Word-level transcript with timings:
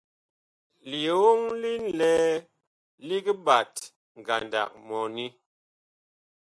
Lioŋ 0.89 1.39
li 1.61 1.71
ŋlɛɛ 1.85 2.31
lig 3.07 3.25
ɓat 3.45 3.73
ngandag 4.19 4.69
mɔni. 4.87 5.25